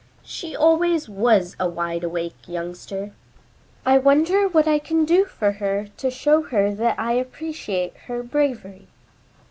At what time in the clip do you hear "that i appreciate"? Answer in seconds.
6.73-7.95